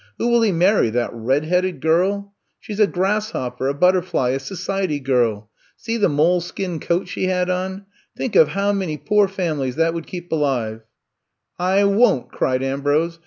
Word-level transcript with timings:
*^Who 0.19 0.27
will 0.31 0.41
he 0.41 0.51
marry— 0.51 0.89
^that 0.93 1.11
red 1.13 1.45
headed 1.45 1.79
girlt 1.79 2.25
She 2.59 2.73
's 2.73 2.79
a 2.79 2.87
grasshopper, 2.87 3.67
a 3.67 3.75
butterfly, 3.75 4.29
a 4.29 4.39
society 4.39 4.99
girl. 4.99 5.51
See 5.77 5.95
the 5.95 6.09
mole 6.09 6.41
skin 6.41 6.79
coat 6.79 7.07
she 7.07 7.25
had 7.27 7.51
on. 7.51 7.85
Think 8.17 8.35
of 8.35 8.47
how 8.47 8.73
many 8.73 8.97
poor 8.97 9.27
families 9.27 9.75
that 9.75 9.93
would 9.93 10.07
keep 10.07 10.31
alive 10.31 10.81
1'' 11.57 11.67
I 11.67 11.83
won%" 11.83 12.31
cried 12.31 12.63
Ambrose. 12.63 13.19